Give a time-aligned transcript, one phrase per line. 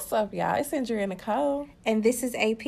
[0.00, 0.54] What's up, y'all?
[0.54, 2.64] It's Andrea Nicole, And this is AP,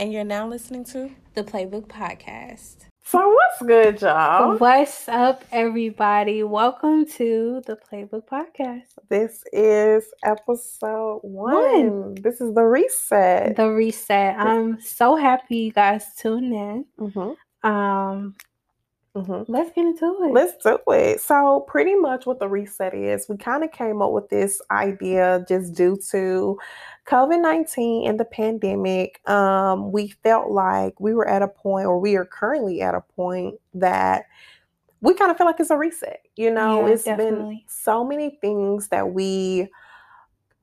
[0.00, 1.12] and you're now listening to.
[1.34, 2.86] the Playbook Podcast.
[3.04, 4.56] So what's good, y'all?
[4.58, 6.42] What's up, everybody?
[6.42, 8.82] Welcome to the Playbook Podcast.
[9.08, 12.16] This is episode one.
[12.16, 13.54] This is the reset.
[13.54, 14.36] The reset.
[14.36, 16.84] I'm so happy you guys tuned in.
[16.98, 17.30] hmm
[17.66, 18.34] Um,
[19.14, 20.32] hmm let's get into it.
[20.32, 21.20] Let's do it.
[21.20, 25.44] So, pretty much what the reset is, we kind of came up with this idea
[25.48, 26.58] just due to
[27.06, 29.20] COVID 19 and the pandemic.
[29.28, 33.02] Um, we felt like we were at a point, or we are currently at a
[33.02, 34.24] point that
[35.00, 36.20] we kind of feel like it's a reset.
[36.36, 39.68] You know, Yeah, it's been so many things that we,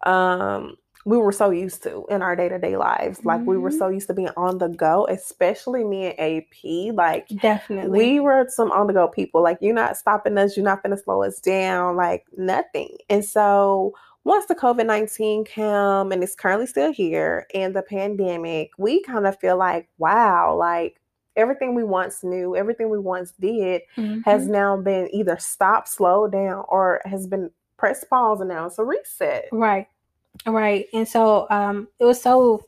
[0.05, 0.77] um,
[1.09, 3.25] we were so used to in our day to day lives.
[3.25, 3.77] Like we were Mhm.
[3.79, 6.91] so used to being on the go, especially me and AP.
[6.91, 7.89] Like Definitely.
[7.89, 9.41] we were some on the go people.
[9.41, 12.95] Like you're not stopping us, you're not gonna slow us down, like nothing.
[13.09, 18.69] And so once the COVID nineteen came and it's currently still here, and the pandemic,
[18.77, 21.01] we kind of feel like, wow, like
[21.35, 23.81] everything we once knew, everything we once did,
[24.25, 24.49] has Mhm.
[24.51, 28.83] now been either stopped, slowed down, or has been pressed pause, and now it's a
[28.85, 29.47] reset.
[29.51, 29.87] Right.
[30.45, 30.87] Right.
[30.93, 32.61] And so um it was so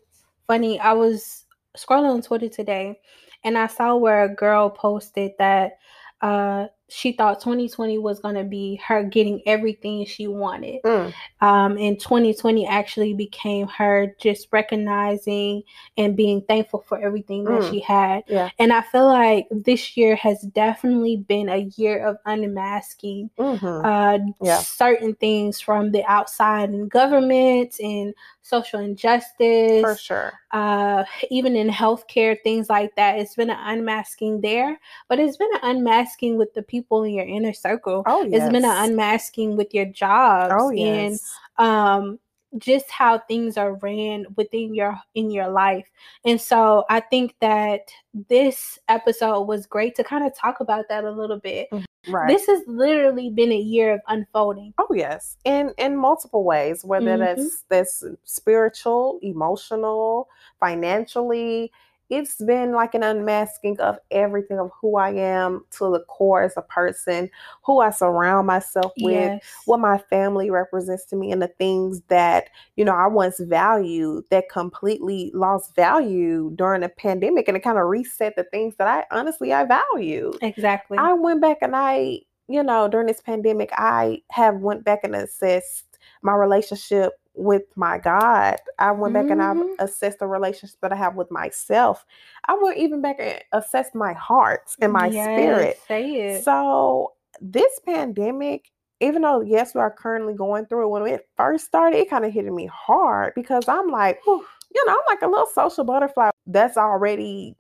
[0.48, 0.80] funny.
[0.80, 1.46] I was
[1.78, 3.00] scrolling on Twitter today
[3.44, 5.74] and I saw where a girl posted that
[6.22, 10.82] uh she thought 2020 was going to be her getting everything she wanted.
[10.84, 15.64] Mm, Um and 2020 actually became her just recognizing
[15.98, 17.70] and being thankful for everything that Mm.
[17.70, 18.24] she had.
[18.28, 18.50] yeah.
[18.60, 23.56] And I feel like this year has definitely been a year of unmasking hmm
[23.86, 24.58] uh, Yeah.
[24.58, 30.34] certain things from the outside and government and social injustice, For sure.
[30.52, 33.20] uh, even in healthcare, things like that.
[33.20, 37.26] It's been an unmasking there, but it's been an unmasking with the people in your
[37.26, 38.04] inner circle.
[38.06, 38.44] Oh yes.
[38.44, 41.22] It's been an unmasking with your jobs Oh yes.
[41.60, 42.20] and um
[42.58, 45.88] just how things are ran within your in your life
[46.26, 47.90] and so i think that
[48.28, 51.70] this episode was great to kind of talk about that a little bit
[52.08, 52.28] Right.
[52.28, 54.74] this has literally been a year of unfolding.
[54.78, 57.18] Oh yes, in in multiple ways, whether Mhm.
[57.18, 60.28] that's that's spiritual, emotional,
[60.60, 61.72] financially.
[62.12, 66.54] It's been like an unmasking of everything of who I am to the core as
[66.58, 67.30] a person,
[67.64, 69.44] who I surround myself with, Yes.
[69.66, 74.26] what my family represents to me, and the things that you know I once valued
[74.30, 78.88] that completely lost value during the pandemic, and it kind of reset the things that
[78.88, 80.34] I honestly I value.
[80.42, 80.98] exactly.
[80.98, 82.20] I went back and I,
[82.50, 87.98] you know, during this pandemic, I have went back and assessed my relationship with my
[87.98, 88.58] God.
[88.80, 89.76] I went back and Mhm.
[89.80, 92.06] I've assessed the relationship that I have with myself.
[92.46, 95.78] I went even back and assessed my heart and my spirit.
[95.88, 96.44] Say it.
[96.44, 101.66] So this pandemic, even though yes, we are currently going through it, when it first
[101.66, 105.28] started, it kind of hit me hard because I'm like, you know, I'm like a
[105.28, 107.56] little social butterfly that's already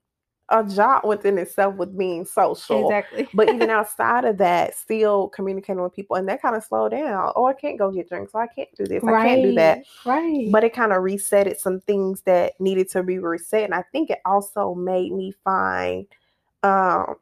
[0.51, 2.83] a job within itself with being social.
[2.83, 3.27] exactly.
[3.33, 7.31] But even outside of that, still communicating with people, and that kind of slowed down.
[7.35, 8.33] Oh, I can't go get drinks.
[8.35, 9.03] Oh, I can't do this.
[9.03, 9.83] I can't do that.
[10.05, 10.49] Right.
[10.51, 14.09] But it kind of resetted some things that needed to be reset, and I think
[14.09, 16.05] it also made me find
[16.63, 17.15] um,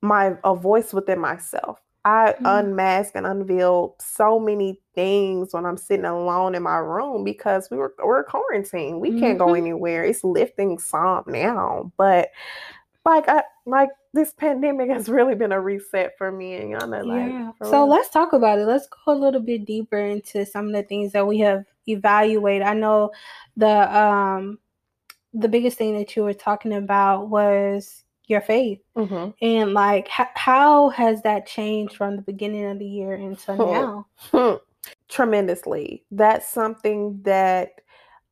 [0.00, 1.80] my a voice within myself.
[2.04, 2.60] I Mm.
[2.60, 7.78] unmasked and unveil so many things when I'm sitting alone in my room because we
[7.78, 9.00] were we're quarantined.
[9.00, 9.58] We can't go Mhm.
[9.58, 10.04] anywhere.
[10.04, 12.30] It's lifting some now, but
[13.06, 17.02] like I like this pandemic has really been a reset for me and y'all know
[17.02, 17.52] like yeah.
[17.62, 17.88] So real.
[17.88, 18.66] let's talk about it.
[18.66, 22.66] Let's go a little bit deeper into some of the things that we have evaluated.
[22.66, 23.10] I know
[23.56, 24.58] the um
[25.34, 29.34] the biggest thing that you were talking about was your faith Mhm.
[29.42, 33.72] and like h- how has that changed from the beginning of the year until Hmm.
[33.72, 34.06] now?
[34.32, 34.54] Hmm.
[35.08, 36.04] tremendously.
[36.10, 37.80] That's something that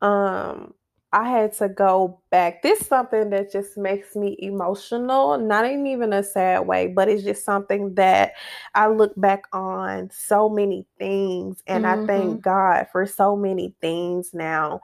[0.00, 0.74] um
[1.14, 2.62] I had to go back.
[2.62, 7.06] This is something that just makes me emotional, not in even a sad way, but
[7.08, 8.32] it's just something that
[8.74, 12.06] I look back on so many things and I Mhm.
[12.06, 14.80] thank God for so many things now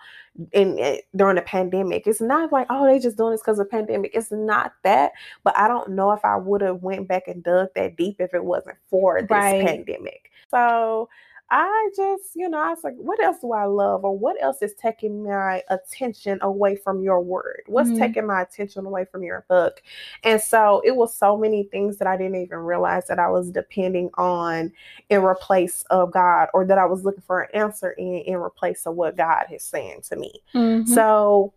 [0.53, 2.07] in, in during the pandemic.
[2.07, 4.11] It's not like, oh, they just doing this because of pandemic.
[4.15, 5.13] It's not that,
[5.45, 8.35] but I don't know if I would have went back and dug that deep if
[8.35, 9.59] it wasn't for this Right.
[9.59, 10.31] pandemic.
[10.51, 11.09] So
[11.51, 14.05] I just, you know, I was like, what else do I love?
[14.05, 17.63] Or what else is taking my attention away from your word?
[17.67, 17.99] What's Mhm.
[17.99, 19.83] taking my attention away from your book?
[20.25, 23.51] And so it was so many things that I didn't even realize that I was
[23.51, 24.73] depending on
[25.09, 28.87] in replace of God or that I was looking for an answer in in replace
[28.87, 30.43] of what God is saying to me.
[30.55, 30.87] Mhm.
[30.87, 31.55] So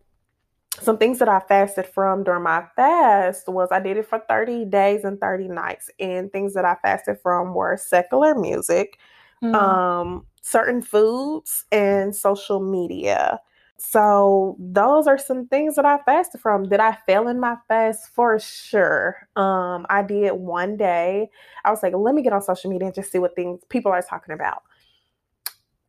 [0.79, 4.65] some things that I fasted from during my fast was I did it for 30
[4.65, 5.89] days and 30 nights.
[5.99, 8.97] And things that I fasted from were secular music,
[9.41, 9.55] Mhm.
[9.55, 13.39] um, certain foods and social media.
[13.77, 16.69] So those are some things that I fasted from.
[16.69, 18.09] Did I fail in my fast?
[18.13, 19.27] For sure.
[19.35, 21.29] Um, I did one day.
[21.65, 23.91] I was like, let me get on social media and just see what things people
[23.91, 24.61] are talking about.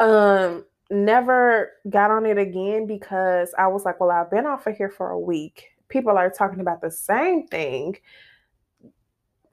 [0.00, 4.76] Um, never got on it again because I was like, well, I've been off of
[4.76, 5.69] here for a week.
[5.88, 7.96] People are talking about the same thing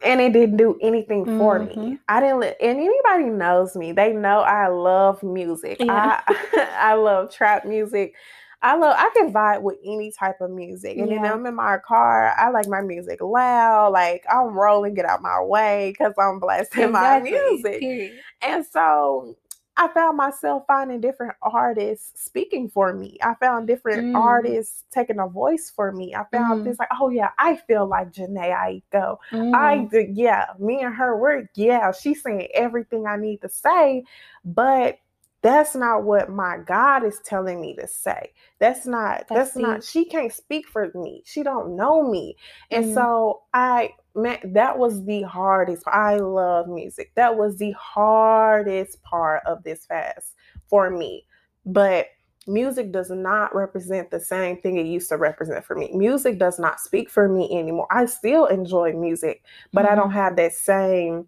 [0.02, 1.80] and it didn't do anything for mm-hmm.
[1.80, 1.98] me.
[2.08, 3.92] I didn't let and anybody knows me.
[3.92, 5.78] They know I love music.
[5.80, 6.22] Yeah.
[6.28, 8.14] I I love trap music.
[8.62, 10.98] I love I can vibe with any type of music.
[10.98, 11.22] And yeah.
[11.22, 12.34] then I'm in my car.
[12.38, 13.92] I like my music loud.
[13.92, 17.32] Like I'm rolling, get out my way because I'm blasting exactly.
[17.32, 17.80] my music.
[17.80, 18.20] Period.
[18.42, 19.36] And so
[19.80, 23.18] I found myself finding different artists speaking for me.
[23.24, 24.16] I found different mm.
[24.16, 26.14] artists taking a voice for me.
[26.14, 26.64] I found mm.
[26.66, 29.18] this like, oh yeah, I feel like Jhené Aiko.
[29.32, 29.56] Mm.
[29.56, 34.04] I yeah, me and her, we're yeah, she's saying everything I need to say,
[34.44, 35.00] but
[35.42, 38.34] that's not what my God is telling me to say.
[38.60, 41.24] That's not that's, that's not she can't speak for me.
[41.26, 42.36] She don't know me.
[42.72, 42.94] And mm.
[42.94, 45.84] so I man, that was the hardest.
[45.88, 47.12] I love music.
[47.16, 50.36] That was the hardest part of this fast
[50.68, 51.26] for me.
[51.66, 52.08] But
[52.48, 55.92] music does not represent the same thing it used to represent for me.
[55.94, 57.88] Music does not speak for me anymore.
[57.92, 59.94] I still enjoy music, but mm-hmm.
[59.94, 60.18] I don't mm-hmm.
[60.18, 61.28] have that same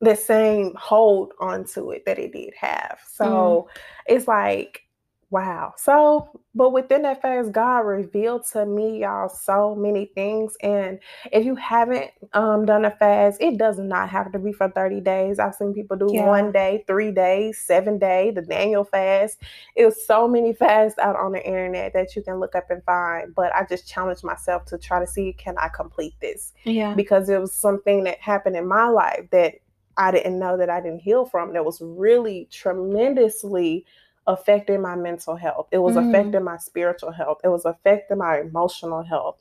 [0.00, 2.98] the same hold onto it that it did have.
[3.06, 3.80] So mm.
[4.06, 4.84] it's like
[5.30, 5.74] Wow.
[5.76, 10.56] So, but within that fast, God revealed to me, y'all, so many things.
[10.60, 10.98] And
[11.30, 15.00] if you haven't um, done a fast, it does not have to be for 30
[15.00, 15.38] days.
[15.38, 16.26] I've seen people do yeah.
[16.26, 19.38] one day, three days, seven day, the Daniel fast.
[19.76, 22.82] It was so many fasts out on the internet that you can look up and
[22.82, 23.32] find.
[23.32, 26.54] But I just challenged myself to try to see, can I complete this?
[26.64, 26.94] Yeah.
[26.94, 29.54] Because it was something that happened in my life that
[29.96, 31.52] I didn't know that I didn't heal from.
[31.52, 33.84] That was really tremendously
[34.26, 35.68] affecting my mental health.
[35.72, 36.08] It was mm.
[36.08, 37.38] affecting my spiritual health.
[37.44, 39.36] It was affecting my emotional health.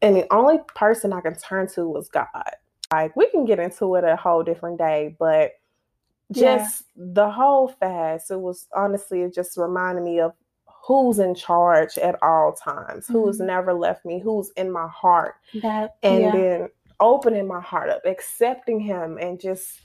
[0.00, 2.28] And the only person I can turn to was God.
[2.92, 5.52] Like we can get into it a whole different day, but
[6.32, 7.04] just yeah.
[7.14, 10.32] the whole fast, it was honestly it just reminded me of
[10.66, 13.12] who's in charge at all times, mm.
[13.12, 15.34] who's never left me, who's in my heart.
[15.62, 16.32] That and yeah.
[16.32, 16.68] then
[17.00, 19.80] opening my heart up, accepting him and just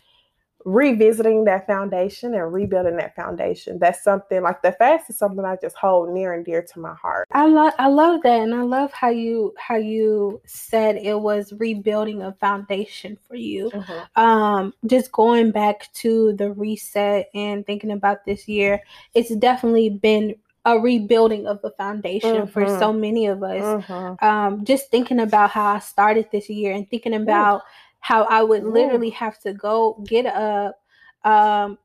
[0.65, 3.80] revisiting that foundation and rebuilding that foundation.
[3.80, 6.94] That's something like the fast is something I just hold near and dear to my
[6.94, 7.27] heart.
[7.31, 11.54] I love I love that and I love how you how you said it was
[11.54, 13.71] rebuilding a foundation for you.
[13.74, 14.21] Mm-hmm.
[14.21, 18.81] Um just going back to the reset and thinking about this year,
[19.13, 22.51] it's definitely been a rebuilding of the foundation mm-hmm.
[22.51, 23.83] for so many of us.
[23.83, 24.25] Mm-hmm.
[24.25, 27.62] Um, just thinking about how I started this year and thinking about Ooh
[28.04, 30.76] how I would literally have to go get up
[31.24, 31.78] um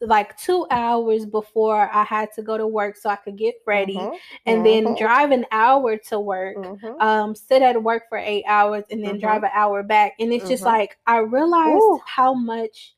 [0.00, 3.96] like two hours before I had to go to work so I could get ready
[3.96, 4.14] mm-hmm.
[4.46, 4.84] and mm-hmm.
[4.84, 7.00] then drive an hour to work, mm-hmm.
[7.00, 9.46] um, sit at work for eight hours and then drive mm-hmm.
[9.46, 10.12] an hour back.
[10.20, 10.78] And it's just mm-hmm.
[10.78, 12.00] like I realized Ooh.
[12.06, 12.94] how much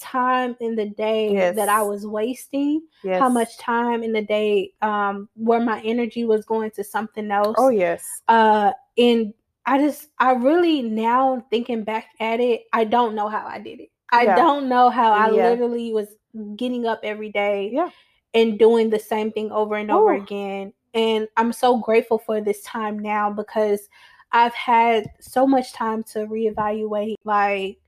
[0.00, 1.56] time in the day yes.
[1.56, 3.20] that I was wasting, yes.
[3.20, 7.54] how much time in the day um, where my energy was going to something else.
[7.58, 8.22] Oh yes.
[8.26, 9.32] Uh, and
[9.68, 13.80] I just, I really now thinking back at it, I don't know how I did
[13.80, 13.90] it.
[14.10, 14.36] I yeah.
[14.36, 15.50] don't know how I yeah.
[15.50, 16.08] literally was
[16.56, 17.90] getting up every day yeah.
[18.32, 20.22] and doing the same thing over and over Ooh.
[20.22, 20.72] again.
[20.94, 23.90] And I'm so grateful for this time now because
[24.32, 27.78] I've had so much time to reevaluate like,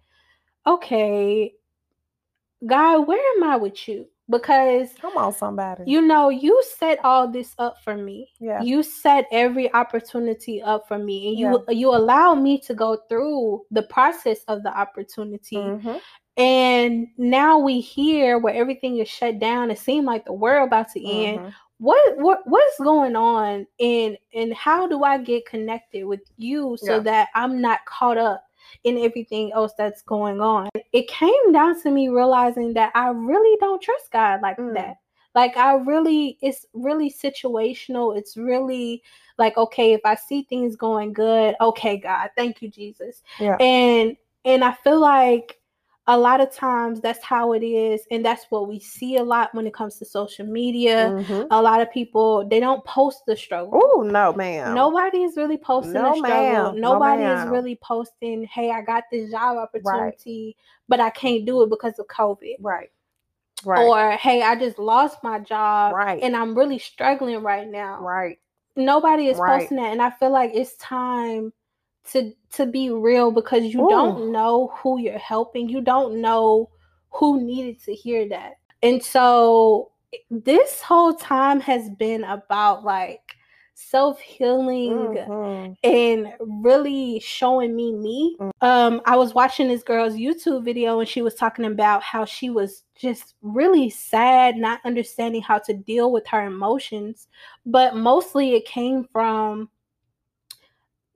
[0.66, 1.54] okay,
[2.66, 4.07] God, where am I with you?
[4.30, 8.82] Because come on somebody you know you set all this up for me yeah you
[8.82, 11.75] set every opportunity up for me and you yeah.
[11.75, 15.96] you allow me to go through the process of the opportunity mm-hmm.
[16.37, 20.88] and now we hear where everything is shut down it seems like the world about
[20.90, 21.50] to end mm-hmm.
[21.78, 26.96] what what what's going on and and how do i get connected with you so
[26.96, 27.00] yeah.
[27.00, 28.44] that i'm not caught up
[28.85, 30.69] in everything else that's going on.
[30.93, 34.75] It came down to me realizing that I really don't trust God like mm.
[34.75, 34.97] that.
[35.35, 38.17] Like I really it's really situational.
[38.17, 39.03] It's really
[39.39, 43.23] like okay, if I see things going good, okay, God, thank you Jesus.
[43.39, 43.57] Yeah.
[43.57, 45.60] And and I feel like
[46.07, 49.54] a lot of times that's how it is and that's what we see a lot
[49.54, 51.09] when it comes to social media.
[51.11, 51.47] Mm-hmm.
[51.50, 53.80] a lot of people they don't post the struggle.
[53.83, 54.75] Oh no ma'am.
[54.75, 56.73] Nobody is really posting no, the struggle.
[56.73, 56.80] ma'am.
[56.80, 60.85] nobody no, is really posting hey i got this job opportunity right.
[60.88, 62.57] but i can't do it because of covid.
[62.61, 62.90] Right.
[63.64, 63.83] Right.
[63.83, 66.21] Or hey i just lost my job right.
[66.23, 68.00] and i'm really struggling right now.
[68.00, 68.38] Right.
[68.75, 69.61] Nobody is right.
[69.61, 71.52] posting that and i feel like it's time
[72.12, 73.90] to to be real because you Ooh.
[73.90, 75.69] don't know who you're helping.
[75.69, 76.71] You don't know
[77.11, 78.54] who needed to hear that.
[78.83, 79.92] And so
[80.30, 83.21] this whole time has been about like
[83.75, 85.73] self healing mm-hmm.
[85.85, 88.37] and really showing me me.
[88.40, 88.50] Mm.
[88.61, 92.50] Um, I was watching this girl's YouTube video and she was talking about how she
[92.50, 97.28] was just really sad, not understanding how to deal with her emotions.
[97.64, 99.71] But mostly it came from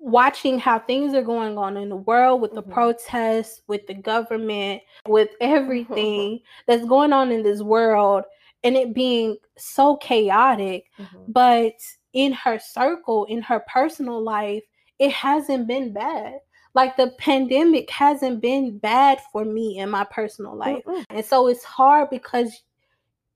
[0.05, 2.73] watching how things are going on in the world with the mm-hmm.
[2.73, 8.25] protests, with the government, with everything that's going on in this world
[8.63, 10.85] and it being so chaotic.
[10.99, 11.33] Mm-hmm.
[11.33, 11.73] But
[12.13, 14.63] in her circle, in her personal life,
[14.99, 16.35] it hasn't been bad.
[16.75, 20.83] Like the pandemic hasn't been bad for me in my personal life.
[20.87, 22.63] mm And so it's hard because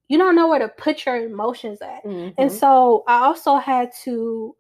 [0.08, 2.04] you don't know where to put your emotions at.
[2.04, 2.30] Mm-hmm.
[2.36, 4.54] And so I also had to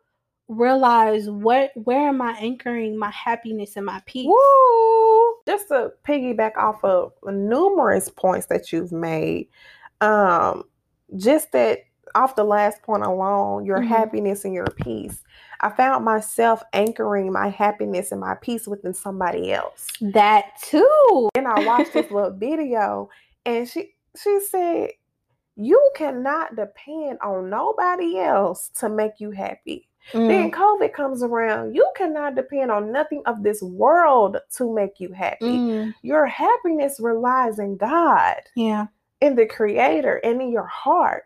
[0.48, 4.26] realize what where am I anchoring my happiness and my peace.
[4.26, 5.34] Woo!
[5.46, 9.48] Just to piggyback off of numerous points that you've made,
[10.00, 10.64] um,
[11.16, 11.80] just that
[12.14, 13.88] off the last point alone, your mm-hmm.
[13.88, 15.22] happiness and your peace.
[15.60, 19.86] I found myself anchoring my happiness and my peace within somebody else.
[20.00, 21.28] That too.
[21.34, 23.10] And I watched this little video
[23.44, 24.90] and she she said,
[25.56, 29.88] You cannot depend on nobody else to make you happy.
[30.12, 30.28] Mm.
[30.28, 31.74] Then COVID comes around.
[31.74, 35.46] You cannot depend on nothing of this world to make you happy.
[35.46, 35.94] Mm.
[36.02, 38.36] Your happiness relies in God.
[38.54, 38.86] Yeah.
[39.20, 41.24] In the creator and in your heart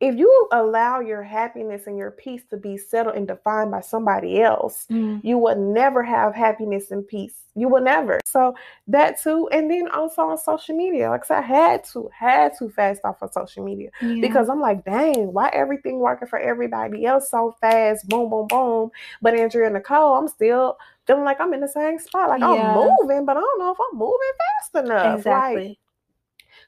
[0.00, 4.42] if you allow your happiness and your peace to be settled and defined by somebody
[4.42, 5.20] else, mm.
[5.22, 7.34] you will never have happiness and peace.
[7.54, 8.18] You will never.
[8.26, 8.56] So
[8.88, 11.08] that too, and then also on social media.
[11.08, 14.20] Like I said, I had to, had to fast off of social media yeah.
[14.20, 18.90] because I'm like, dang, why everything working for everybody else so fast, boom, boom, boom.
[19.22, 22.30] But Andrea and Nicole, I'm still feeling like I'm in the same spot.
[22.30, 22.48] Like yeah.
[22.48, 24.18] I'm moving, but I don't know if I'm moving
[24.60, 25.18] fast enough.
[25.18, 25.68] Exactly.
[25.68, 25.78] Like,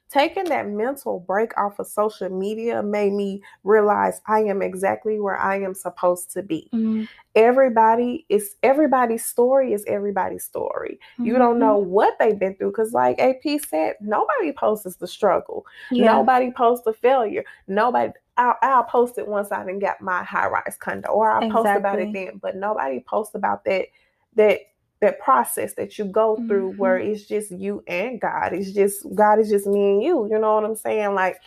[0.09, 5.37] taking that mental break off of social media made me realize I am exactly where
[5.37, 6.69] I am supposed to be.
[6.73, 7.03] Mm-hmm.
[7.35, 10.99] Everybody is everybody's story is everybody's story.
[11.13, 11.25] Mm-hmm.
[11.25, 11.89] You don't know mm-hmm.
[11.89, 15.65] what they've been through because, like AP said, nobody posts the struggle.
[15.91, 16.13] Yeah.
[16.13, 17.43] Nobody posts the failure.
[17.67, 18.13] Nobody.
[18.39, 21.63] I'll, I'll, post it once I didn't get my high rise condo, or I'll exactly.
[21.63, 22.37] post about it then.
[22.39, 23.87] But nobody posts about that
[24.35, 24.59] that
[24.99, 26.79] that process that you go through mm-hmm.
[26.79, 28.53] where it's just you and God.
[28.53, 30.27] It's just God is just me and you.
[30.29, 31.13] You know what I'm saying?
[31.13, 31.37] Like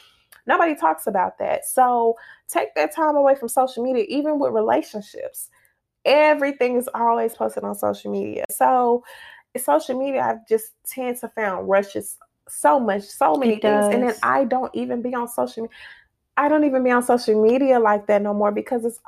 [0.47, 1.66] nobody talks about that.
[1.66, 2.16] So
[2.49, 5.49] take that time away from social media, even with relationships.
[6.04, 8.45] Everything is always posted on social media.
[8.50, 9.04] So
[9.57, 12.16] social media, I just tend to find rushes
[12.49, 13.87] so much, so many it things.
[13.87, 13.95] Does.
[13.95, 15.76] And then I don't even be on social media.
[16.37, 18.99] I don't even be on social media like that no more because it's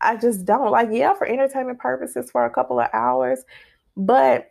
[0.00, 3.44] I just don't like yeah for entertainment purposes for a couple of hours
[3.98, 4.50] but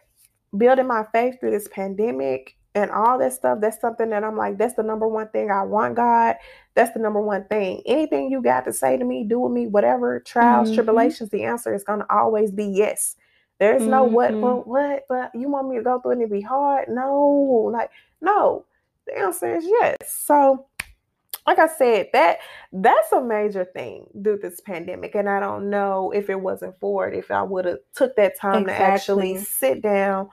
[0.56, 4.58] building my faith through this pandemic and all that stuff, that's something that I'm like,
[4.58, 6.36] that's the number one thing I want, God.
[6.75, 7.82] That's the number one thing.
[7.86, 10.75] Anything you got to say to me, do with me, whatever trials, mm-hmm.
[10.75, 13.16] tribulations, the answer is going to always be yes.
[13.60, 13.92] There's mm-hmm.
[13.92, 16.89] no what, what, what, but you want me to go through and it be hard?
[16.89, 17.89] No, like,
[18.22, 18.66] no.
[19.08, 19.98] The answer is yes.
[20.12, 20.68] So
[21.48, 22.39] like I said, that
[22.74, 25.16] that's a major thing due to this pandemic.
[25.16, 28.38] And I don't know if it wasn't for it, if I would have took that
[28.38, 28.86] time exactly.
[28.86, 30.30] to actually sit down,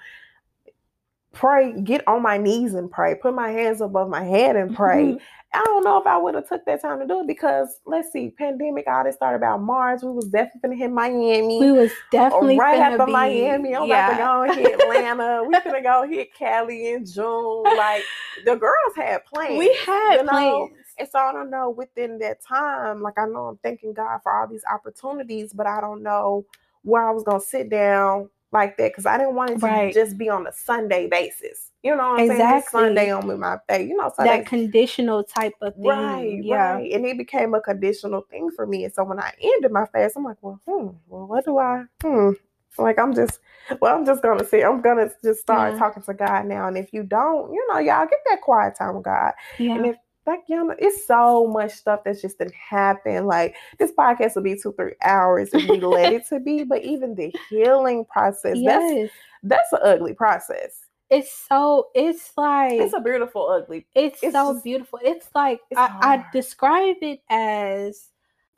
[1.33, 5.05] pray, get on my knees and pray, put my hands above my head and pray.
[5.05, 5.19] Mm-hmm.
[5.55, 8.11] I don't know if I would have took that time to do it because let's
[8.13, 10.03] see, pandemic all this started about March.
[10.03, 11.61] We was definitely gonna hit Miami.
[11.61, 13.77] We was definitely right after be, Miami.
[13.77, 14.17] I'm yeah.
[14.17, 15.45] about to go hit Atlanta.
[15.45, 17.63] we gonna go hit Cali in June.
[17.63, 18.03] Like
[18.45, 19.57] the girls had plans.
[19.57, 20.69] We had you know?
[20.71, 20.84] plans.
[20.99, 24.33] And so I don't know within that time, like I know I'm thanking God for
[24.33, 26.45] all these opportunities, but I don't know
[26.83, 29.93] where I was gonna sit down like that because I didn't want it to right.
[29.93, 31.73] just be on a Sunday basis.
[31.83, 32.71] You know what I'm exactly.
[32.81, 32.87] saying?
[32.87, 33.89] Sunday on with my face.
[33.89, 34.39] You know, Sunday.
[34.39, 35.85] that conditional type of thing.
[35.85, 36.75] Right, yeah.
[36.75, 36.93] Right.
[36.93, 38.85] And it became a conditional thing for me.
[38.85, 41.85] And so when I ended my fast, I'm like, well, hmm, well, what do I
[42.03, 42.31] hmm?
[42.79, 43.41] Like I'm just
[43.81, 45.79] well, I'm just gonna say I'm gonna just start yeah.
[45.79, 46.67] talking to God now.
[46.67, 49.33] And if you don't, you know, y'all get that quiet time with God.
[49.59, 49.77] Yeah.
[49.77, 53.27] And if know, it's so much stuff that's just didn't happen.
[53.27, 56.65] Like this podcast will be two, three hours if we let it to be.
[56.69, 59.11] But even the healing process, yes.
[59.43, 60.87] that's that's an ugly process.
[61.11, 63.87] It's so it's like it's a beautiful ugly.
[63.95, 64.99] It's, it's so just, beautiful.
[65.03, 68.09] It's like it's I, I describe it as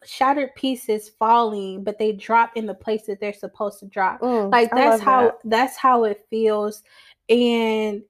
[0.04, 4.20] shattered pieces falling, but they drop in the place that they're supposed to drop.
[4.20, 5.38] Mm, like that's how that.
[5.44, 6.82] that's how it feels.
[7.28, 8.02] And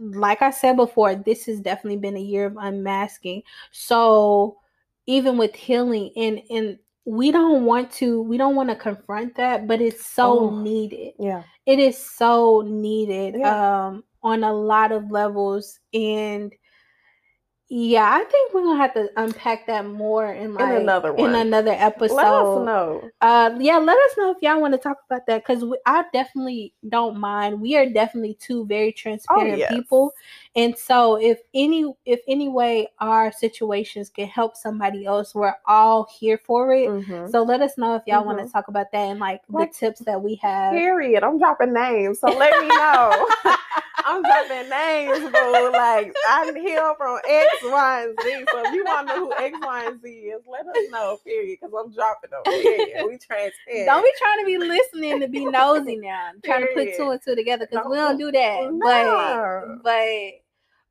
[0.00, 3.42] like I said before, this has definitely been a year of unmasking.
[3.70, 4.56] So
[5.06, 9.66] even with healing and and we don't want to we don't want to confront that,
[9.66, 11.12] but it's so oh, needed.
[11.18, 11.42] Yeah.
[11.66, 13.86] It is so needed yeah.
[13.86, 16.52] um on a lot of levels and
[17.72, 21.30] Yeah, I think we're gonna have to unpack that more in like in another one.
[21.30, 22.16] in another episode.
[22.16, 23.10] Let us know.
[23.20, 26.74] Uh, yeah, let us know if y'all want to talk about that because I definitely
[26.88, 27.60] don't mind.
[27.60, 29.72] We are definitely two very transparent Oh, yes.
[29.72, 30.12] people,
[30.56, 36.08] and so if any if any way our situations can help somebody else, we're all
[36.18, 36.88] here for it.
[36.88, 37.30] Mhm.
[37.30, 38.46] So let us know if y'all want Mhm.
[38.46, 40.72] to talk about that and like, Like, the tips that we have.
[40.72, 41.22] Period.
[41.22, 43.28] I'm dropping names, so let me know.
[44.10, 45.70] I'm dropping names, bro.
[45.72, 48.44] Like I hear from X, Y, and Z.
[48.50, 51.18] So if you want to know who X, Y, and Z is, let us know.
[51.24, 51.58] Period.
[51.60, 52.42] Because I'm dropping them.
[52.44, 53.06] Period.
[53.06, 53.86] We transparent.
[53.86, 57.20] Don't be trying to be listening to be nosy now, trying to put two and
[57.24, 58.72] two together because we don't do that.
[58.72, 59.80] No.
[59.82, 60.40] But but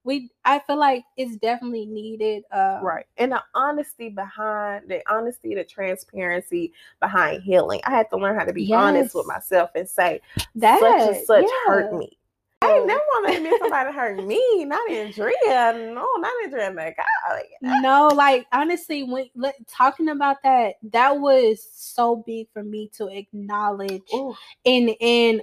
[0.06, 2.44] we, I feel like it's definitely needed.
[2.52, 3.06] Uh, Right.
[3.18, 7.82] And the honesty behind the honesty, the transparency behind healing.
[7.84, 10.22] I had to learn how to be honest with myself and say,
[10.56, 12.18] That such and such hurt me.
[12.70, 14.66] I never want to admit somebody hurt me.
[14.66, 15.92] Not Andrea.
[15.94, 16.72] No, not Andrea.
[16.76, 17.42] Like, God.
[17.82, 19.30] No, like honestly, when
[19.68, 24.36] talking about that, that was so big for me to acknowledge Ooh,
[24.66, 25.42] and and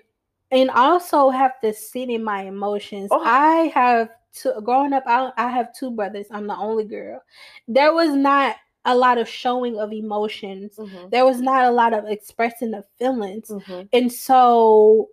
[0.51, 3.09] and also have to sit in my emotions.
[3.11, 3.23] Oh.
[3.25, 5.05] I have two growing up.
[5.07, 6.27] I I have two brothers.
[6.31, 7.23] I'm the only girl.
[7.69, 10.77] There was not a lot of showing of emotions.
[10.79, 13.89] mhm, There was not a lot of expressing of feelings, mhm.
[13.93, 15.09] and so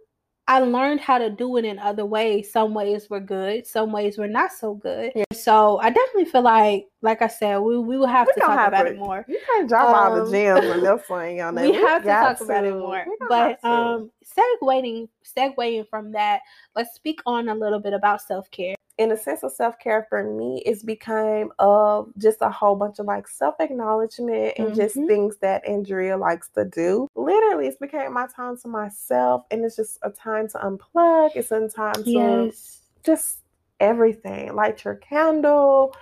[0.47, 2.51] I learned how to do it in other ways.
[2.51, 5.13] Some ways were good, some ways were not so good.
[5.15, 5.23] Yeah.
[5.33, 8.67] So I definitely feel like, like I said, we we will have We to talk
[8.67, 9.23] about to- it more.
[9.29, 11.63] You can't drop all Um, the gems when they're saying on that.
[11.65, 12.77] We have to talk about it to.
[12.79, 13.05] more.
[13.07, 13.67] We But to.
[13.67, 15.07] um segueing
[15.37, 16.41] segueing from that,
[16.75, 18.75] let's speak on a little bit about self-care.
[18.99, 23.05] In a sense of self-care for me it's become of just a whole bunch of
[23.07, 25.07] like self-acknowledgement and just Mhm.
[25.07, 29.75] things that andrea likes to do literally it's became my time to myself and it's
[29.75, 32.81] just a time to unplug it's a time to Yes.
[33.03, 33.39] just
[33.79, 35.95] everything light your candle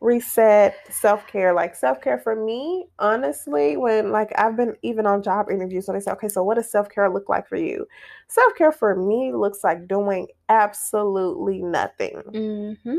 [0.00, 5.86] reset self-care like self-care for me honestly when like i've been even on job interviews
[5.86, 7.86] so they say okay so what does self-care look like for you?
[8.28, 12.22] Self-care for me looks like doing absolutely nothing.
[12.28, 12.96] Mm-hmm.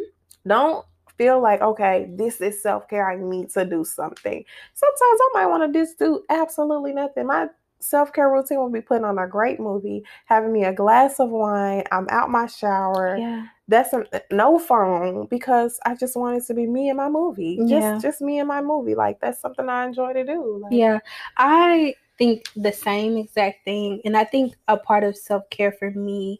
[0.47, 0.85] don't
[1.17, 4.43] feel like okay this is self-care i need to do something.
[4.73, 7.27] Sometimes i might want to just do absolutely nothing.
[7.27, 7.47] My
[7.79, 11.83] self-care routine will be putting on a great movie having me a glass of wine
[11.91, 13.45] i'm out my shower Yeah.
[13.67, 17.57] that's a, no phone because I just wanted to be me and my movie.
[17.67, 17.99] Just Yeah.
[17.99, 18.95] just me and my movie.
[18.95, 20.59] Like that's something I enjoy to do.
[20.63, 20.99] Like, Yeah,
[21.37, 24.01] I think the same exact thing.
[24.05, 26.39] And I think a part of self care for me,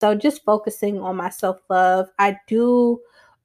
[0.00, 3.00] so just focusing on my self love, I do,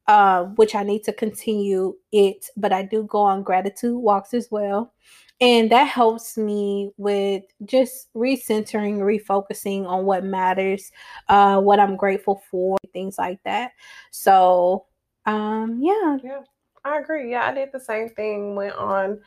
[0.08, 4.50] uh, which I need to continue it, but I do go on gratitude walks as
[4.52, 4.94] well.
[5.40, 10.92] And that helps me with just recentering, refocusing on what matters,
[11.30, 13.72] uh, what I'm grateful for, things like that.
[14.12, 14.86] So,
[15.28, 16.42] um, yeah, Yeah,
[16.84, 17.30] I agree.
[17.32, 18.56] Yeah, I did the same thing.
[18.56, 19.20] Went on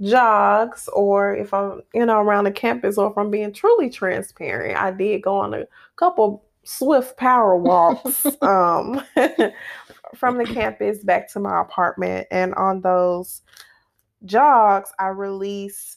[0.00, 4.78] jogs, or if I'm, you know, around the campus, or if I'm being truly transparent,
[4.78, 9.02] I did go on a couple swift power walks um,
[10.14, 13.42] from the campus back to my apartment, and on those
[14.24, 15.96] jogs, I release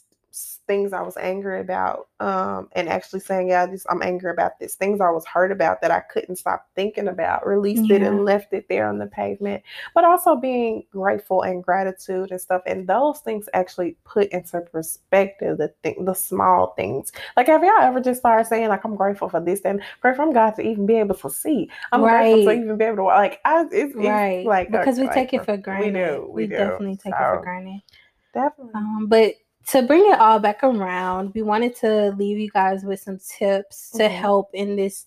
[0.66, 4.74] things I was angry about, um, and actually saying, "Yeah, just I'm angry about this."
[4.74, 7.46] Things I was hurt about that I couldn't stop thinking about.
[7.46, 9.62] Released it and left it there on the pavement.
[9.94, 15.58] But also being grateful and gratitude and stuff, and those things actually put into perspective
[15.58, 17.12] the thing, the small things.
[17.36, 20.34] Like, have y'all ever just started saying, "Like, I'm grateful for this," and grateful from
[20.34, 21.70] God to even be able to see.
[21.92, 23.16] I'm grateful to even be able to walk.
[23.18, 23.40] like.
[23.44, 24.46] I, it's, it's right.
[24.46, 25.94] like because we take it for granted.
[25.94, 26.56] We do, we do.
[26.56, 27.82] definitely take it for granted.
[28.34, 28.72] Definitely.
[28.74, 29.34] Um, but
[29.68, 33.90] to bring it all back around, we wanted to leave you guys with some tips
[33.92, 34.10] to Mhm.
[34.10, 35.06] help in this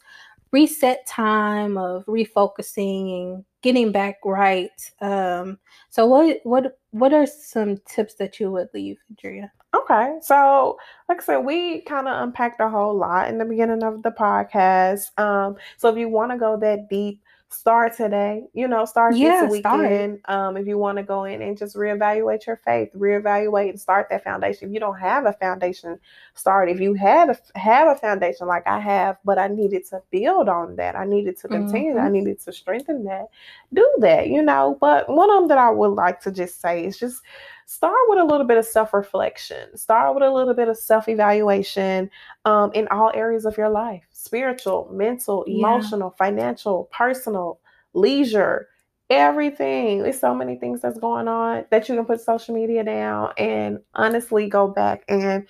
[0.51, 4.71] reset time of refocusing and getting back right.
[5.01, 5.59] Um,
[5.89, 9.51] so what what what are some tips that you would leave, Andrea?
[9.75, 13.83] Okay, so like I said, we kind of unpacked a whole lot in the beginning
[13.83, 15.17] of the podcast.
[15.19, 18.43] Um, so if you want to go that deep, start today.
[18.53, 19.81] You know, start Yeah, this start.
[19.81, 20.19] weekend.
[20.25, 24.07] Um, if you want to go in and just reevaluate your faith, reevaluate and start
[24.09, 24.67] that foundation.
[24.67, 25.99] If you don't have a foundation,
[26.35, 26.69] start.
[26.69, 30.49] If you had a have a foundation like I have, but I needed to build
[30.49, 30.95] on that.
[30.95, 31.93] I needed to continue.
[31.93, 32.01] that.
[32.03, 33.27] I needed to strengthen that.
[33.73, 34.27] Do that.
[34.27, 34.77] You know.
[34.79, 37.21] But one of them that I would like to just say is just
[37.67, 39.77] start with a little bit of self-reflection.
[39.77, 42.09] Start with a little bit of self-evaluation
[42.45, 45.59] um, in all areas of your life spiritual mental Yeah.
[45.59, 47.59] emotional financial personal
[47.93, 48.67] leisure
[49.09, 50.03] everything.
[50.03, 53.79] There's so many things that's going on that you can put social media down and
[53.93, 55.47] honestly go back and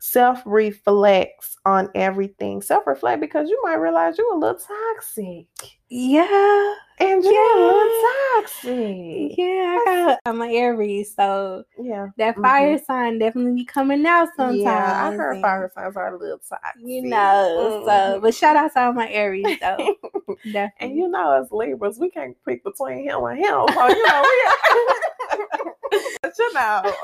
[0.00, 2.62] self-reflects on everything.
[2.62, 5.46] Self-reflect because you might realize you're a little toxic
[5.90, 6.74] Yeah.
[7.00, 7.90] And a little
[8.36, 9.38] toxic.
[9.38, 12.08] Yeah, I got I'm an Aries, so Yeah.
[12.18, 14.60] that fire sign definitely be coming out sometimes.
[14.62, 16.82] Yeah, I heard fire signs are a little toxic.
[16.84, 18.20] You know, so Mhm.
[18.22, 19.96] but shout out to all my Aries though.
[20.44, 20.72] Definitely.
[20.80, 23.64] and you know, as Libras, we can't pick between him and him.
[23.74, 25.70] So you know, we
[26.22, 26.94] but you know,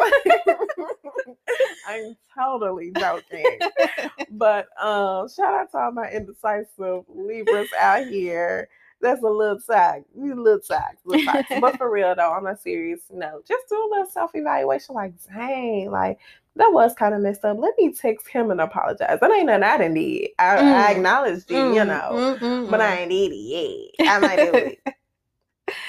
[1.86, 3.58] I'm totally joking.
[4.30, 8.68] But um, shout out to all my indecisive Libras out here.
[9.00, 10.02] That's a little sack.
[10.18, 10.98] You little sack.
[11.60, 14.94] but for real though, on a serious note, just do a little self-evaluation.
[14.94, 16.18] Like, dang, like
[16.56, 17.58] that was kind of messed up.
[17.58, 19.20] Let me text him and apologize.
[19.20, 20.30] That ain't nothing I didn't did.
[20.38, 20.96] I, I Mm.
[20.96, 22.10] acknowledged you, you Mm, know.
[22.10, 22.84] mm, mm, But mm.
[22.84, 24.08] I ain't did it yet.
[24.08, 24.78] I might do it.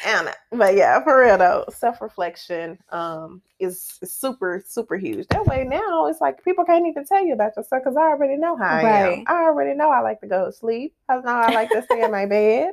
[0.06, 0.34] I.
[0.52, 5.28] But yeah, for real though, self-reflection um is, is super, super huge.
[5.28, 8.38] That way now it's like people can't even tell you about yourself because I already
[8.38, 9.24] know how I am.
[9.28, 10.96] I already know I like to go to sleep.
[11.10, 12.72] I know I like to stay in my bed.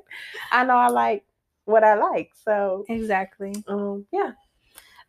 [0.53, 1.25] I know I like
[1.65, 2.33] what I like.
[2.45, 3.55] So exactly.
[3.69, 4.33] um yeah.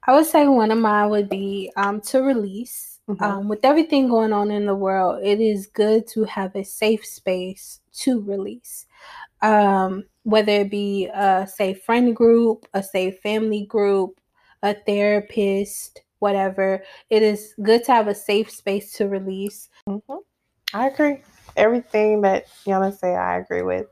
[0.08, 3.00] I would say one of mine would be um, to release.
[3.10, 3.22] Mhm.
[3.22, 7.06] Um, with everything going on in the world, it is good to have a safe
[7.06, 8.88] space to release.
[9.42, 14.20] Um, whether it be a safe friend group, a safe family group,
[14.64, 19.70] a therapist, whatever, it is good to have a safe space to release.
[19.88, 20.20] Mhm.
[20.74, 21.22] I agree.
[21.56, 23.86] Everything that Yana said, I agree with.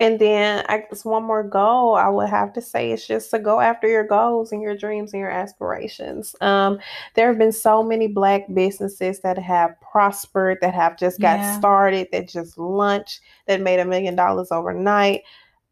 [0.00, 3.38] And then I guess one more goal I would have to say is just to
[3.38, 6.34] go after your goals and your dreams and your aspirations.
[6.40, 6.78] Um,
[7.14, 11.58] there have been so many black businesses that have prospered, that have just got Yeah.
[11.58, 15.20] started, that just launched, that made a million dollars overnight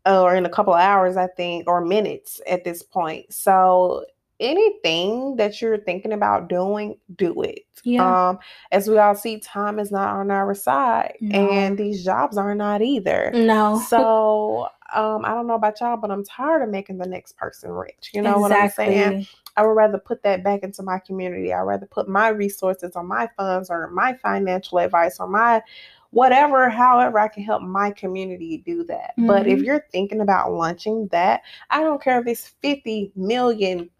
[0.08, 3.32] or in a couple of hours, I think, or minutes at this point.
[3.32, 4.04] So
[4.40, 7.60] anything that you're thinking about doing, do it.
[7.84, 8.30] Yeah.
[8.30, 8.38] Um,
[8.72, 11.48] as we all see, time is not on our side, No.
[11.50, 13.30] and these jobs are not either.
[13.34, 13.82] No.
[13.88, 17.70] So, um, I don't know about y'all, but I'm tired of making the next person
[17.70, 18.10] rich.
[18.14, 19.26] You know what I'm saying?
[19.56, 21.52] I would rather put that back into my community.
[21.52, 25.62] I'd rather put my resources or my funds or my financial advice or my
[26.10, 29.14] whatever, however I can help my community do that.
[29.18, 29.64] But if Mhm.
[29.64, 33.90] you're thinking about launching that, I don't care if it's 50 million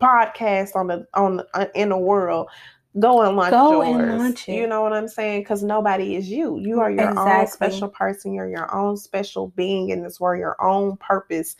[0.00, 2.48] podcasts on the on uh, in the world.
[2.98, 3.88] Go and launch Go yours.
[3.88, 4.54] and launch it.
[4.54, 5.42] You know what I'm saying?
[5.42, 6.58] Because nobody is you.
[6.58, 8.32] You are your own special person.
[8.32, 10.38] You're your own special being in this world.
[10.40, 11.56] Your own purpose,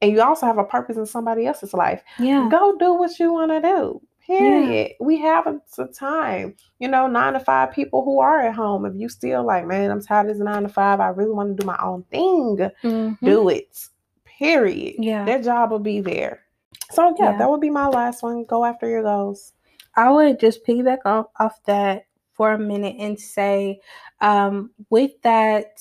[0.00, 2.48] and you also have a purpose in somebody else's life Yeah.
[2.48, 7.06] go do what you want to do period we have a, some time you know
[7.06, 10.28] nine to five people who are at home if you still like man i'm tired
[10.28, 13.18] of this nine to five i really want to do my own thing Mhm.
[13.22, 13.88] do it
[14.24, 15.24] period Yeah.
[15.24, 16.42] Their job will be there
[16.90, 17.38] so yeah, Yeah.
[17.38, 19.52] that would be my last one go after your goals
[19.98, 23.80] I would just piggyback off, off that for a minute and say,
[24.20, 25.80] um, with that,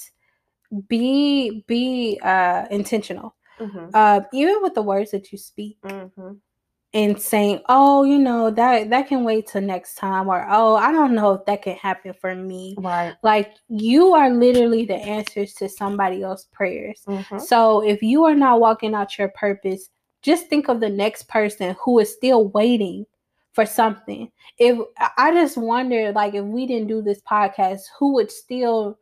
[0.88, 3.36] be be uh, intentional.
[3.60, 3.89] mm-hmm.
[3.93, 6.31] Uh, even with the words that you speak Mm-hmm.
[6.95, 10.91] And saying, "Oh, you know that that can wait till next time," or "Oh, I
[10.91, 15.53] don't know if that can happen for me." right Like you are literally the answers
[15.55, 17.03] to somebody else's prayers.
[17.08, 17.38] mm-hmm.
[17.38, 19.89] So if you are not walking out your purpose,
[20.21, 23.05] just think of the next person who is still waiting
[23.51, 24.31] for something.
[24.58, 24.79] If
[25.17, 28.97] I just wonder, like, if we didn't do this podcast, who would still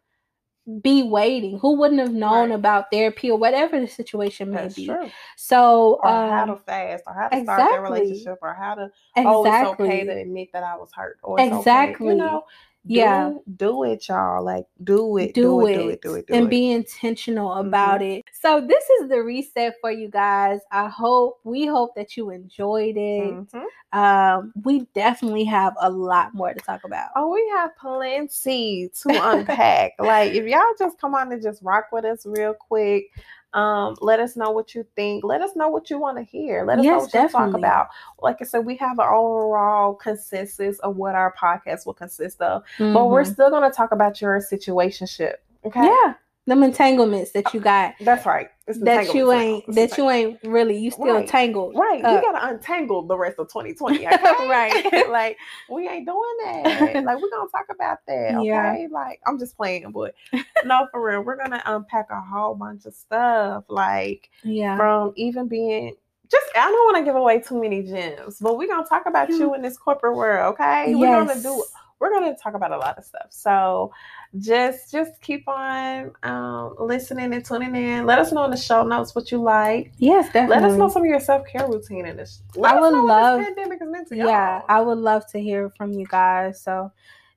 [0.82, 1.60] be waiting?
[1.60, 2.56] Who wouldn't have known Right.
[2.56, 4.86] about therapy or whatever the situation may that's be?
[4.86, 8.76] true So, or how to um, fast or how to start that relationship or how
[8.76, 8.92] to
[9.26, 9.86] oh it's exactly.
[9.86, 12.08] okay to admit that i was hurt or it's okay, Exactly.
[12.10, 12.44] you know
[12.86, 13.30] Yeah.
[13.30, 16.28] do, do it y'all like do it do, do it, it do it do it
[16.28, 18.26] do and it be intentional about it.
[18.34, 20.60] So this is the reset for you guys.
[20.72, 23.48] I hope we hope that you enjoyed it.
[23.48, 23.64] Mhm.
[23.94, 27.12] Um, we definitely have a lot more to talk about.
[27.16, 29.94] Oh, we have plenty to unpack.
[30.00, 33.06] like if y'all just come on and just rock with us real quick.
[33.54, 35.24] Um, let us know what you think.
[35.24, 36.66] Let us know what you want to hear.
[36.66, 37.88] Let us know Yes, what you talk about.
[38.22, 42.64] Like I said, we have an overall consensus of what our podcast will consist of.
[42.80, 43.34] But we're Mhm.
[43.34, 45.36] still gonna talk about your situationship.
[45.66, 45.86] Okay.
[45.86, 48.50] yeah, them entanglements that you got That's right.
[48.66, 49.32] That you now.
[49.34, 51.28] ain't It's that you ain't really you still Right.
[51.28, 51.76] tangled.
[51.76, 52.04] Right.
[52.04, 52.16] up.
[52.16, 54.08] we gotta untangle the rest of 2020.
[54.08, 54.48] Okay?
[54.48, 55.08] Right.
[55.10, 55.38] like
[55.70, 57.04] we ain't doing that.
[57.04, 58.36] Like we're gonna talk about that.
[58.38, 58.46] Okay.
[58.48, 58.88] Yeah.
[58.90, 60.16] Like I'm just playing, but
[60.64, 63.66] no, for real, we're gonna unpack a whole bunch of stuff.
[63.68, 64.78] Like yeah.
[64.78, 65.96] from even being
[66.32, 69.30] just I don't want to give away too many gems, but we're gonna talk about
[69.30, 70.96] you in this corporate world, okay?
[70.96, 71.64] We're gonna do
[72.04, 73.28] We're gonna talk about a lot of stuff.
[73.30, 73.94] So
[74.38, 78.06] just just keep on um listening and tuning in.
[78.06, 79.94] Let us know in the show notes what you like.
[80.00, 80.56] Yes, definitely.
[80.64, 82.42] Let us know some of your self care routine in this.
[82.58, 84.66] Let I would know love- what this pandemic is meant to yeah, y'all.
[84.68, 86.60] I would love to hear from you guys.
[86.60, 86.92] So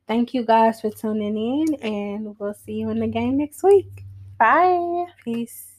[0.09, 4.03] thank you guys for tuning in and we'll see you in the game next week.
[4.37, 5.07] Bye.
[5.25, 5.76] Peace.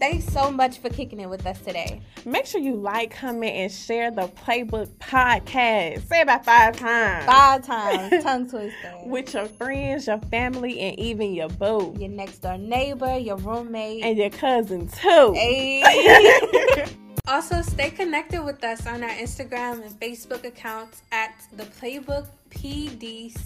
[0.00, 2.00] Thanks so much for kicking it with us today.
[2.24, 6.08] Make sure you like, comment, and share the Playbook podcast.
[6.08, 7.26] Say it about five times.
[7.26, 8.22] Five times.
[8.24, 8.94] Tongue twister.
[9.04, 11.94] With your friends, your family, and even your boo.
[11.98, 14.02] Your next door neighbor, your roommate.
[14.02, 15.34] And your cousin, too.
[15.34, 16.86] Hey.
[17.28, 23.42] also, stay connected with us on our Instagram and Facebook accounts at the Playbook PDCST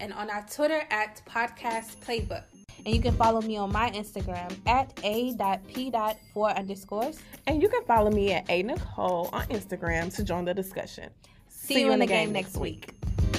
[0.00, 2.44] and on our Twitter at Podcast Playbook.
[2.84, 7.18] And you can follow me on my Instagram at a.p.4 underscores.
[7.46, 11.10] And you can follow me at a Nicole on Instagram to join the discussion.
[11.48, 12.92] See, See you in the game, game next week.
[12.92, 13.33] week.